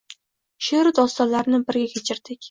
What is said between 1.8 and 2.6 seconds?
kechirdik